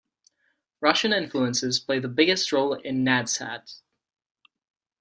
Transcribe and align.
Russian 0.79 1.13
influences 1.13 1.79
play 1.79 1.99
the 1.99 2.07
biggest 2.07 2.51
role 2.51 2.73
in 2.73 3.05
Nadsat. 3.05 3.81